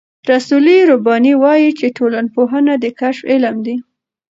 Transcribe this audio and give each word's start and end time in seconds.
رسول 0.31 0.67
رباني 0.91 1.33
وايي 1.43 1.69
چې 1.79 1.87
ټولنپوهنه 1.97 2.73
د 2.83 2.85
کشف 2.99 3.23
علم 3.31 3.55
دی. 3.65 3.75